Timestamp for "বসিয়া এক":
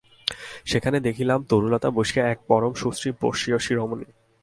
1.91-2.39